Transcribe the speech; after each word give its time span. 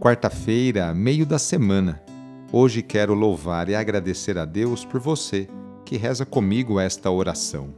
Quarta-feira, 0.00 0.94
meio 0.94 1.26
da 1.26 1.38
semana. 1.38 2.02
Hoje 2.50 2.82
quero 2.82 3.12
louvar 3.12 3.68
e 3.68 3.74
agradecer 3.74 4.38
a 4.38 4.46
Deus 4.46 4.82
por 4.82 4.98
você 4.98 5.46
que 5.84 5.98
reza 5.98 6.24
comigo 6.24 6.80
esta 6.80 7.10
oração. 7.10 7.74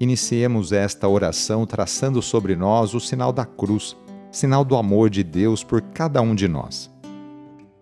Iniciemos 0.00 0.72
esta 0.72 1.06
oração 1.06 1.66
traçando 1.66 2.22
sobre 2.22 2.56
nós 2.56 2.94
o 2.94 3.00
sinal 3.00 3.34
da 3.34 3.44
cruz, 3.44 3.94
sinal 4.32 4.64
do 4.64 4.76
amor 4.76 5.10
de 5.10 5.22
Deus 5.22 5.62
por 5.62 5.82
cada 5.82 6.22
um 6.22 6.34
de 6.34 6.48
nós. 6.48 6.90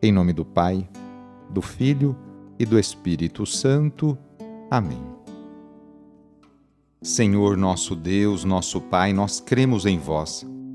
Em 0.02 0.10
nome 0.10 0.32
do 0.32 0.44
Pai, 0.44 0.88
do 1.48 1.62
Filho 1.62 2.16
e 2.58 2.66
do 2.66 2.76
Espírito 2.76 3.46
Santo. 3.46 4.18
Amém. 4.68 5.00
Senhor 7.00 7.56
nosso 7.56 7.94
Deus, 7.94 8.42
nosso 8.42 8.80
Pai, 8.80 9.12
nós 9.12 9.38
cremos 9.38 9.86
em 9.86 9.96
vós 9.96 10.44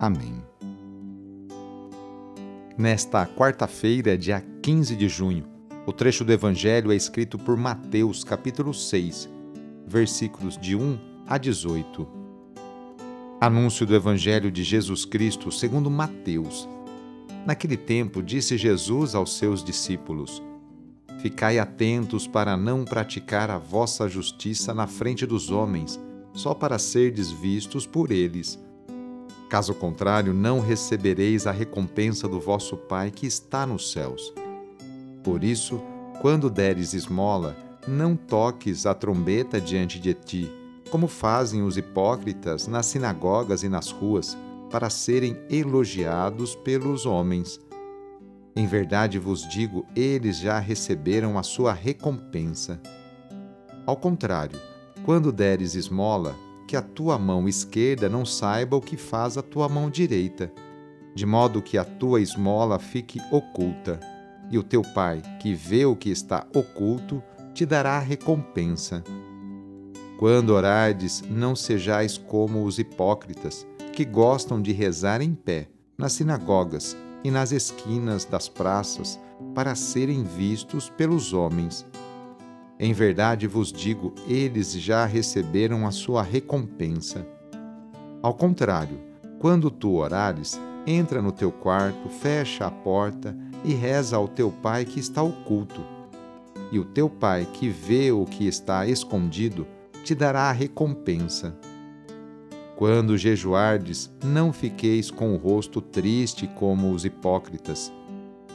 Amém. 0.00 0.42
Nesta 2.78 3.26
quarta-feira, 3.26 4.16
dia 4.16 4.42
15 4.62 4.96
de 4.96 5.06
junho, 5.10 5.44
o 5.86 5.92
trecho 5.92 6.24
do 6.24 6.32
Evangelho 6.32 6.90
é 6.90 6.96
escrito 6.96 7.38
por 7.38 7.54
Mateus, 7.54 8.24
capítulo 8.24 8.72
6, 8.72 9.28
versículos 9.86 10.56
de 10.56 10.74
1 10.74 10.98
a 11.26 11.36
18. 11.36 12.08
Anúncio 13.42 13.84
do 13.84 13.94
Evangelho 13.94 14.50
de 14.50 14.64
Jesus 14.64 15.04
Cristo 15.04 15.52
segundo 15.52 15.90
Mateus. 15.90 16.66
Naquele 17.44 17.76
tempo, 17.76 18.22
disse 18.22 18.56
Jesus 18.56 19.14
aos 19.14 19.36
seus 19.36 19.62
discípulos: 19.62 20.42
Ficai 21.18 21.58
atentos 21.58 22.26
para 22.26 22.56
não 22.56 22.86
praticar 22.86 23.50
a 23.50 23.58
vossa 23.58 24.08
justiça 24.08 24.72
na 24.72 24.86
frente 24.86 25.26
dos 25.26 25.50
homens, 25.50 26.00
só 26.32 26.54
para 26.54 26.78
serdes 26.78 27.30
vistos 27.30 27.86
por 27.86 28.10
eles 28.10 28.58
Caso 29.50 29.74
contrário, 29.74 30.32
não 30.32 30.60
recebereis 30.60 31.44
a 31.44 31.50
recompensa 31.50 32.28
do 32.28 32.38
vosso 32.38 32.76
Pai 32.76 33.10
que 33.10 33.26
está 33.26 33.66
nos 33.66 33.90
céus. 33.90 34.32
Por 35.24 35.42
isso, 35.42 35.82
quando 36.22 36.48
deres 36.48 36.94
esmola, 36.94 37.56
não 37.88 38.14
toques 38.14 38.86
a 38.86 38.94
trombeta 38.94 39.60
diante 39.60 39.98
de 39.98 40.14
ti, 40.14 40.48
como 40.88 41.08
fazem 41.08 41.64
os 41.64 41.76
hipócritas 41.76 42.68
nas 42.68 42.86
sinagogas 42.86 43.64
e 43.64 43.68
nas 43.68 43.90
ruas, 43.90 44.38
para 44.70 44.88
serem 44.88 45.36
elogiados 45.50 46.54
pelos 46.54 47.04
homens. 47.04 47.58
Em 48.54 48.68
verdade 48.68 49.18
vos 49.18 49.48
digo, 49.48 49.84
eles 49.96 50.38
já 50.38 50.60
receberam 50.60 51.36
a 51.36 51.42
sua 51.42 51.72
recompensa. 51.72 52.80
Ao 53.84 53.96
contrário, 53.96 54.60
quando 55.04 55.32
deres 55.32 55.74
esmola, 55.74 56.36
que 56.70 56.76
a 56.76 56.82
tua 56.82 57.18
mão 57.18 57.48
esquerda 57.48 58.08
não 58.08 58.24
saiba 58.24 58.76
o 58.76 58.80
que 58.80 58.96
faz 58.96 59.36
a 59.36 59.42
tua 59.42 59.68
mão 59.68 59.90
direita, 59.90 60.52
de 61.12 61.26
modo 61.26 61.60
que 61.60 61.76
a 61.76 61.82
tua 61.84 62.20
esmola 62.20 62.78
fique 62.78 63.20
oculta, 63.32 63.98
e 64.48 64.56
o 64.56 64.62
teu 64.62 64.80
Pai, 64.94 65.20
que 65.40 65.52
vê 65.52 65.84
o 65.84 65.96
que 65.96 66.10
está 66.10 66.46
oculto, 66.54 67.20
te 67.52 67.66
dará 67.66 67.98
recompensa. 67.98 69.02
Quando 70.16 70.50
orardes, 70.50 71.24
não 71.28 71.56
sejais 71.56 72.16
como 72.16 72.62
os 72.62 72.78
hipócritas, 72.78 73.66
que 73.92 74.04
gostam 74.04 74.62
de 74.62 74.70
rezar 74.70 75.20
em 75.20 75.34
pé, 75.34 75.66
nas 75.98 76.12
sinagogas 76.12 76.96
e 77.24 77.32
nas 77.32 77.50
esquinas 77.50 78.24
das 78.24 78.48
praças, 78.48 79.18
para 79.56 79.74
serem 79.74 80.22
vistos 80.22 80.88
pelos 80.88 81.32
homens. 81.32 81.84
Em 82.82 82.94
verdade 82.94 83.46
vos 83.46 83.70
digo, 83.70 84.14
eles 84.26 84.72
já 84.72 85.04
receberam 85.04 85.86
a 85.86 85.90
sua 85.90 86.22
recompensa. 86.22 87.26
Ao 88.22 88.32
contrário, 88.32 88.98
quando 89.38 89.70
tu 89.70 89.96
orares, 89.96 90.58
entra 90.86 91.20
no 91.20 91.30
teu 91.30 91.52
quarto, 91.52 92.08
fecha 92.08 92.64
a 92.64 92.70
porta 92.70 93.36
e 93.62 93.74
reza 93.74 94.16
ao 94.16 94.26
teu 94.26 94.50
pai 94.50 94.86
que 94.86 94.98
está 94.98 95.22
oculto. 95.22 95.82
E 96.72 96.78
o 96.78 96.84
teu 96.86 97.10
pai 97.10 97.46
que 97.52 97.68
vê 97.68 98.10
o 98.12 98.24
que 98.24 98.46
está 98.46 98.86
escondido 98.86 99.66
te 100.02 100.14
dará 100.14 100.44
a 100.44 100.52
recompensa. 100.52 101.54
Quando 102.76 103.18
jejuardes, 103.18 104.10
não 104.24 104.54
fiqueis 104.54 105.10
com 105.10 105.34
o 105.34 105.36
rosto 105.36 105.82
triste 105.82 106.46
como 106.56 106.92
os 106.92 107.04
hipócritas 107.04 107.92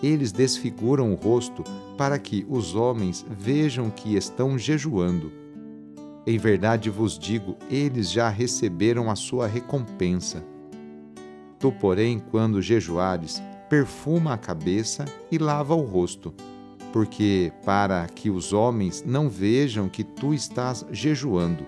eles 0.01 0.31
desfiguram 0.31 1.11
o 1.11 1.15
rosto 1.15 1.63
para 1.97 2.19
que 2.19 2.45
os 2.49 2.75
homens 2.75 3.25
vejam 3.29 3.89
que 3.89 4.15
estão 4.15 4.57
jejuando. 4.57 5.31
Em 6.27 6.37
verdade 6.37 6.89
vos 6.89 7.19
digo, 7.19 7.55
eles 7.69 8.11
já 8.11 8.29
receberam 8.29 9.11
a 9.11 9.15
sua 9.15 9.47
recompensa. 9.47 10.43
Tu, 11.59 11.71
porém, 11.71 12.19
quando 12.31 12.61
jejuares, 12.61 13.41
perfuma 13.69 14.33
a 14.33 14.37
cabeça 14.37 15.05
e 15.31 15.37
lava 15.37 15.75
o 15.75 15.81
rosto, 15.81 16.33
porque 16.91 17.51
para 17.63 18.07
que 18.07 18.29
os 18.29 18.53
homens 18.53 19.03
não 19.05 19.29
vejam 19.29 19.87
que 19.87 20.03
tu 20.03 20.33
estás 20.33 20.85
jejuando, 20.91 21.65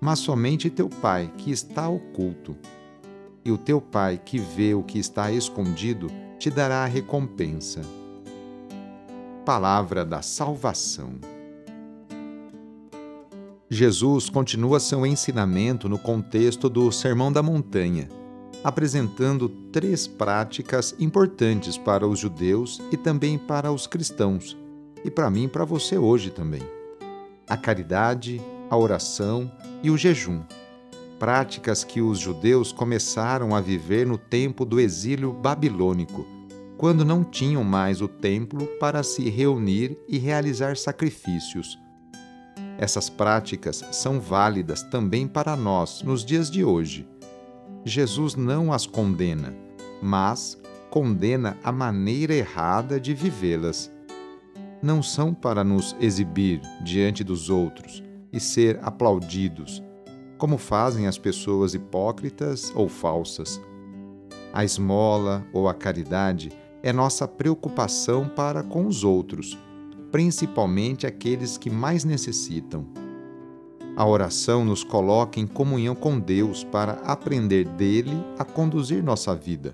mas 0.00 0.18
somente 0.18 0.68
teu 0.68 0.88
Pai, 0.88 1.32
que 1.38 1.50
está 1.50 1.88
oculto. 1.88 2.56
E 3.44 3.50
o 3.50 3.56
teu 3.56 3.80
Pai, 3.80 4.20
que 4.22 4.38
vê 4.38 4.74
o 4.74 4.82
que 4.82 4.98
está 4.98 5.30
escondido, 5.30 6.10
te 6.44 6.50
dará 6.50 6.84
a 6.84 6.86
recompensa. 6.86 7.80
Palavra 9.46 10.04
da 10.04 10.20
Salvação. 10.20 11.14
Jesus 13.70 14.28
continua 14.28 14.78
seu 14.78 15.06
ensinamento 15.06 15.88
no 15.88 15.98
contexto 15.98 16.68
do 16.68 16.92
Sermão 16.92 17.32
da 17.32 17.42
Montanha, 17.42 18.10
apresentando 18.62 19.48
três 19.72 20.06
práticas 20.06 20.94
importantes 21.00 21.78
para 21.78 22.06
os 22.06 22.18
judeus 22.18 22.78
e 22.92 22.98
também 22.98 23.38
para 23.38 23.72
os 23.72 23.86
cristãos, 23.86 24.54
e 25.02 25.10
para 25.10 25.30
mim 25.30 25.44
e 25.44 25.48
para 25.48 25.64
você 25.64 25.96
hoje 25.96 26.28
também: 26.28 26.60
a 27.48 27.56
caridade, 27.56 28.38
a 28.68 28.76
oração 28.76 29.50
e 29.82 29.90
o 29.90 29.96
jejum. 29.96 30.42
Práticas 31.18 31.82
que 31.82 32.02
os 32.02 32.18
judeus 32.18 32.70
começaram 32.70 33.54
a 33.54 33.62
viver 33.62 34.06
no 34.06 34.18
tempo 34.18 34.66
do 34.66 34.78
exílio 34.78 35.32
babilônico 35.32 36.33
quando 36.84 37.02
não 37.02 37.24
tinham 37.24 37.64
mais 37.64 38.02
o 38.02 38.08
templo 38.08 38.66
para 38.78 39.02
se 39.02 39.30
reunir 39.30 39.96
e 40.06 40.18
realizar 40.18 40.76
sacrifícios. 40.76 41.78
Essas 42.76 43.08
práticas 43.08 43.82
são 43.90 44.20
válidas 44.20 44.82
também 44.82 45.26
para 45.26 45.56
nós 45.56 46.02
nos 46.02 46.22
dias 46.22 46.50
de 46.50 46.62
hoje. 46.62 47.08
Jesus 47.86 48.34
não 48.34 48.70
as 48.70 48.84
condena, 48.84 49.54
mas 50.02 50.60
condena 50.90 51.56
a 51.64 51.72
maneira 51.72 52.34
errada 52.34 53.00
de 53.00 53.14
vivê-las. 53.14 53.90
Não 54.82 55.02
são 55.02 55.32
para 55.32 55.64
nos 55.64 55.96
exibir 55.98 56.60
diante 56.82 57.24
dos 57.24 57.48
outros 57.48 58.04
e 58.30 58.38
ser 58.38 58.78
aplaudidos, 58.82 59.82
como 60.36 60.58
fazem 60.58 61.06
as 61.06 61.16
pessoas 61.16 61.72
hipócritas 61.72 62.70
ou 62.74 62.90
falsas. 62.90 63.58
A 64.52 64.66
esmola 64.66 65.46
ou 65.50 65.66
a 65.66 65.72
caridade 65.72 66.52
é 66.84 66.92
nossa 66.92 67.26
preocupação 67.26 68.28
para 68.28 68.62
com 68.62 68.86
os 68.86 69.04
outros, 69.04 69.58
principalmente 70.12 71.06
aqueles 71.06 71.56
que 71.56 71.70
mais 71.70 72.04
necessitam. 72.04 72.84
A 73.96 74.06
oração 74.06 74.66
nos 74.66 74.84
coloca 74.84 75.40
em 75.40 75.46
comunhão 75.46 75.94
com 75.94 76.20
Deus 76.20 76.62
para 76.62 77.00
aprender 77.06 77.66
dele 77.66 78.12
a 78.38 78.44
conduzir 78.44 79.02
nossa 79.02 79.34
vida. 79.34 79.72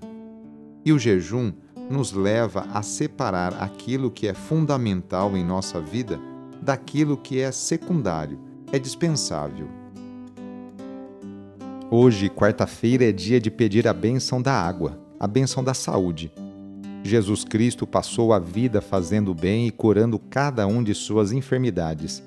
E 0.85 0.93
o 0.93 0.97
jejum 0.97 1.51
nos 1.89 2.13
leva 2.13 2.65
a 2.73 2.81
separar 2.81 3.61
aquilo 3.61 4.09
que 4.09 4.29
é 4.29 4.33
fundamental 4.33 5.35
em 5.35 5.43
nossa 5.43 5.81
vida 5.81 6.17
daquilo 6.61 7.17
que 7.17 7.41
é 7.41 7.51
secundário, 7.51 8.39
é 8.71 8.79
dispensável. 8.79 9.67
Hoje, 11.89 12.29
quarta-feira, 12.29 13.09
é 13.09 13.11
dia 13.11 13.41
de 13.41 13.51
pedir 13.51 13.85
a 13.85 13.91
bênção 13.91 14.41
da 14.41 14.53
água, 14.53 14.97
a 15.19 15.27
bênção 15.27 15.61
da 15.61 15.73
saúde 15.73 16.31
Jesus 17.03 17.43
Cristo 17.43 17.87
passou 17.87 18.33
a 18.33 18.39
vida 18.39 18.81
fazendo 18.81 19.33
bem 19.33 19.67
e 19.67 19.71
curando 19.71 20.19
cada 20.19 20.67
um 20.67 20.83
de 20.83 20.93
suas 20.93 21.31
enfermidades, 21.31 22.23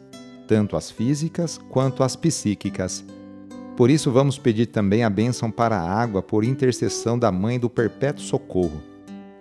tanto 0.46 0.76
as 0.76 0.90
físicas 0.90 1.58
quanto 1.70 2.02
as 2.02 2.16
psíquicas. 2.16 3.04
Por 3.76 3.90
isso, 3.90 4.10
vamos 4.10 4.38
pedir 4.38 4.66
também 4.66 5.04
a 5.04 5.10
bênção 5.10 5.50
para 5.50 5.76
a 5.76 5.88
água 5.88 6.22
por 6.22 6.44
intercessão 6.44 7.18
da 7.18 7.30
Mãe 7.32 7.58
do 7.58 7.68
Perpétuo 7.70 8.22
Socorro, 8.22 8.94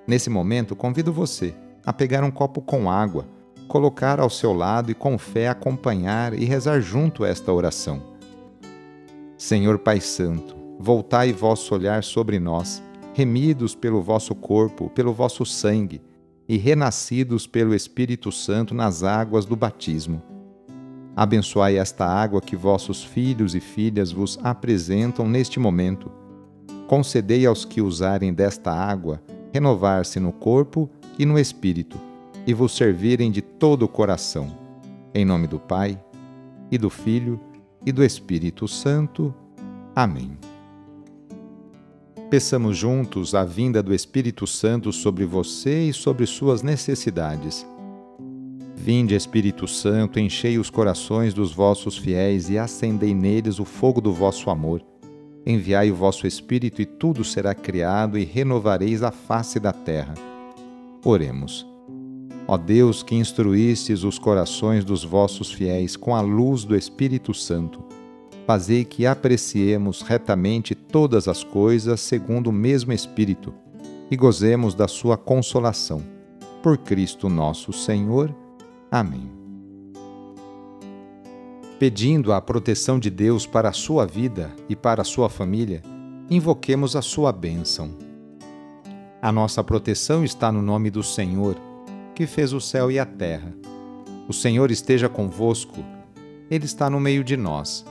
Nesse 0.05 0.29
momento, 0.29 0.75
convido 0.75 1.13
você 1.13 1.53
a 1.85 1.93
pegar 1.93 2.23
um 2.23 2.31
copo 2.31 2.61
com 2.61 2.89
água, 2.89 3.25
colocar 3.67 4.19
ao 4.19 4.29
seu 4.29 4.53
lado 4.53 4.91
e 4.91 4.93
com 4.93 5.17
fé 5.17 5.47
acompanhar 5.47 6.33
e 6.33 6.43
rezar 6.43 6.81
junto 6.81 7.23
esta 7.23 7.51
oração. 7.51 8.01
Senhor 9.37 9.79
Pai 9.79 10.01
Santo, 10.01 10.55
voltai 10.77 11.31
vosso 11.31 11.73
olhar 11.73 12.03
sobre 12.03 12.37
nós, 12.37 12.83
remidos 13.13 13.75
pelo 13.75 14.01
vosso 14.01 14.33
corpo, 14.33 14.89
pelo 14.89 15.13
vosso 15.13 15.45
sangue, 15.45 16.01
e 16.47 16.57
renascidos 16.57 17.47
pelo 17.47 17.73
Espírito 17.73 18.31
Santo 18.31 18.73
nas 18.73 19.03
águas 19.03 19.45
do 19.45 19.55
batismo. 19.55 20.21
Abençoai 21.15 21.77
esta 21.77 22.05
água 22.05 22.41
que 22.41 22.55
vossos 22.55 23.03
filhos 23.03 23.55
e 23.55 23.59
filhas 23.59 24.11
vos 24.11 24.37
apresentam 24.43 25.27
neste 25.27 25.59
momento. 25.59 26.11
Concedei 26.87 27.45
aos 27.45 27.63
que 27.63 27.81
usarem 27.81 28.33
desta 28.33 28.71
água 28.73 29.21
renovar-se 29.53 30.19
no 30.19 30.33
corpo 30.33 30.89
e 31.17 31.25
no 31.25 31.37
espírito, 31.37 31.97
e 32.47 32.53
vos 32.53 32.75
servirem 32.75 33.31
de 33.31 33.41
todo 33.41 33.83
o 33.83 33.87
coração. 33.87 34.57
Em 35.13 35.23
nome 35.23 35.45
do 35.45 35.59
Pai, 35.59 36.03
e 36.71 36.77
do 36.77 36.89
Filho, 36.89 37.39
e 37.85 37.91
do 37.91 38.03
Espírito 38.03 38.67
Santo. 38.67 39.33
Amém. 39.95 40.52
Peçamos 42.33 42.75
juntos 42.75 43.35
a 43.35 43.45
vinda 43.45 43.83
do 43.83 43.93
Espírito 43.93 44.47
Santo 44.47 44.91
sobre 44.91 45.23
você 45.23 45.89
e 45.89 45.93
sobre 45.93 46.25
suas 46.25 46.63
necessidades. 46.63 47.63
Vinde, 48.75 49.13
Espírito 49.13 49.67
Santo, 49.67 50.19
enchei 50.19 50.57
os 50.57 50.67
corações 50.67 51.31
dos 51.31 51.53
vossos 51.53 51.95
fiéis 51.95 52.49
e 52.49 52.57
acendei 52.57 53.13
neles 53.13 53.59
o 53.59 53.65
fogo 53.65 54.01
do 54.01 54.11
vosso 54.11 54.49
amor. 54.49 54.83
Enviai 55.45 55.91
o 55.91 55.95
vosso 55.95 56.25
Espírito 56.25 56.81
e 56.81 56.87
tudo 56.87 57.23
será 57.23 57.53
criado 57.53 58.17
e 58.17 58.25
renovareis 58.25 59.03
a 59.03 59.11
face 59.11 59.59
da 59.59 59.71
terra. 59.71 60.15
Oremos. 61.05 61.67
Ó 62.47 62.57
Deus, 62.57 63.03
que 63.03 63.13
instruístes 63.13 64.03
os 64.03 64.17
corações 64.17 64.83
dos 64.83 65.03
vossos 65.03 65.51
fiéis 65.51 65.95
com 65.95 66.15
a 66.15 66.21
luz 66.21 66.63
do 66.63 66.75
Espírito 66.75 67.31
Santo, 67.31 67.83
fazei 68.45 68.83
que 68.85 69.05
apreciemos 69.05 70.01
retamente 70.01 70.75
todas 70.75 71.27
as 71.27 71.43
coisas 71.43 72.01
segundo 72.01 72.47
o 72.47 72.53
mesmo 72.53 72.93
Espírito 72.93 73.53
e 74.09 74.15
gozemos 74.15 74.75
da 74.75 74.87
sua 74.87 75.17
consolação. 75.17 76.01
Por 76.61 76.77
Cristo 76.77 77.29
nosso 77.29 77.73
Senhor. 77.73 78.33
Amém 78.91 79.43
pedindo 81.83 82.31
a 82.31 82.39
proteção 82.39 82.97
de 82.97 83.09
Deus 83.09 83.45
para 83.45 83.67
a 83.67 83.73
sua 83.73 84.05
vida 84.05 84.49
e 84.69 84.75
para 84.75 85.01
a 85.01 85.03
sua 85.03 85.29
família, 85.29 85.83
invoquemos 86.29 86.95
a 86.95 87.01
sua 87.01 87.29
bênção. 87.29 87.91
A 89.21 89.33
nossa 89.33 89.61
proteção 89.61 90.23
está 90.23 90.49
no 90.49 90.61
nome 90.61 90.89
do 90.89 91.03
Senhor, 91.03 91.57
que 92.15 92.25
fez 92.25 92.53
o 92.53 92.61
céu 92.61 92.89
e 92.89 92.97
a 92.97 93.05
terra. 93.05 93.53
O 94.29 94.31
Senhor 94.31 94.71
esteja 94.71 95.09
convosco, 95.09 95.83
Ele 96.49 96.63
está 96.63 96.89
no 96.89 97.01
meio 97.01 97.21
de 97.21 97.35
nós. 97.35 97.83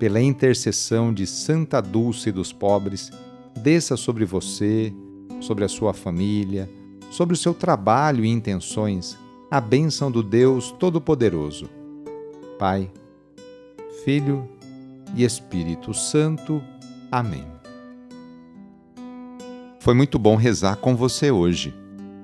Pela 0.00 0.18
intercessão 0.18 1.12
de 1.12 1.26
Santa 1.26 1.82
Dulce 1.82 2.32
dos 2.32 2.54
pobres, 2.54 3.12
desça 3.54 3.98
sobre 3.98 4.24
você, 4.24 4.94
sobre 5.42 5.62
a 5.62 5.68
sua 5.68 5.92
família, 5.92 6.70
sobre 7.10 7.34
o 7.34 7.36
seu 7.36 7.52
trabalho 7.52 8.24
e 8.24 8.28
intenções, 8.28 9.14
a 9.50 9.60
bênção 9.60 10.10
do 10.10 10.22
Deus 10.22 10.72
Todo-Poderoso. 10.72 11.68
Pai, 12.58 12.90
Filho 14.02 14.48
e 15.14 15.22
Espírito 15.22 15.92
Santo. 15.92 16.62
Amém. 17.12 17.44
Foi 19.80 19.92
muito 19.92 20.18
bom 20.18 20.34
rezar 20.34 20.76
com 20.76 20.96
você 20.96 21.30
hoje. 21.30 21.74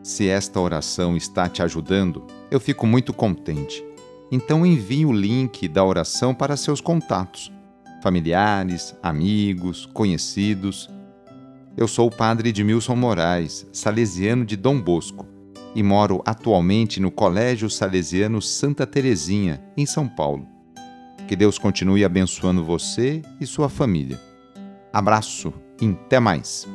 Se 0.03 0.27
esta 0.27 0.59
oração 0.59 1.15
está 1.15 1.47
te 1.47 1.63
ajudando, 1.63 2.25
eu 2.51 2.59
fico 2.59 2.87
muito 2.87 3.13
contente. 3.13 3.85
Então 4.33 4.65
envie 4.65 5.05
o 5.05 5.13
link 5.13 5.69
da 5.69 5.85
oração 5.85 6.35
para 6.35 6.57
seus 6.57 6.81
contatos, 6.81 7.53
familiares, 8.03 8.95
amigos, 9.03 9.87
conhecidos. 9.87 10.91
Eu 11.77 11.87
sou 11.89 12.09
o 12.09 12.11
padre 12.11 12.51
Edmilson 12.51 12.97
Moraes, 12.97 13.67
salesiano 13.73 14.45
de 14.45 14.57
Dom 14.57 14.81
Bosco, 14.81 15.27
e 15.75 15.83
moro 15.83 16.23
atualmente 16.25 17.01
no 17.01 17.11
Colégio 17.11 17.69
Salesiano 17.69 18.41
Santa 18.41 18.87
Terezinha, 18.87 19.63
em 19.77 19.85
São 19.85 20.09
Paulo. 20.09 20.47
Que 21.29 21.37
Deus 21.37 21.59
continue 21.59 22.05
abençoando 22.05 22.65
você 22.65 23.21
e 23.41 23.47
sua 23.47 23.69
família. 23.69 24.19
Abraço 24.93 25.53
e 25.81 25.89
até 25.89 26.19
mais! 26.19 26.67